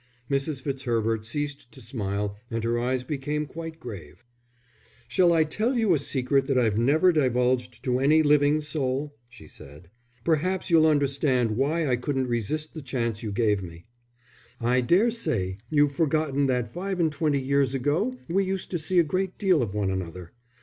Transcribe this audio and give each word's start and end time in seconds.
Mrs. 0.31 0.63
Fitzherbert 0.63 1.27
ceased 1.27 1.71
to 1.73 1.79
smile 1.79 2.35
and 2.49 2.63
her 2.63 2.79
eyes 2.79 3.03
became 3.03 3.45
quite 3.45 3.79
grave. 3.79 4.23
"Shall 5.07 5.31
I 5.31 5.43
tell 5.43 5.77
you 5.77 5.93
a 5.93 5.99
secret 5.99 6.47
that 6.47 6.57
I've 6.57 6.75
never 6.75 7.11
divulged 7.11 7.83
to 7.83 7.99
any 7.99 8.23
living 8.23 8.61
soul?" 8.61 9.15
she 9.29 9.47
said. 9.47 9.91
"Perhaps 10.23 10.71
you'll 10.71 10.87
understand 10.87 11.51
why 11.55 11.87
I 11.87 11.97
couldn't 11.97 12.25
resist 12.25 12.73
the 12.73 12.81
chance 12.81 13.21
you 13.21 13.31
gave 13.31 13.61
me. 13.61 13.85
I 14.59 14.81
daresay 14.81 15.59
you've 15.69 15.91
forgotten 15.93 16.47
that 16.47 16.73
five 16.73 16.99
and 16.99 17.11
twenty 17.11 17.39
years 17.39 17.75
ago 17.75 18.17
we 18.27 18.43
used 18.43 18.71
to 18.71 18.79
see 18.79 18.97
a 18.97 19.03
great 19.03 19.37
deal 19.37 19.61
of 19.61 19.75
one 19.75 19.91
another. 19.91 20.31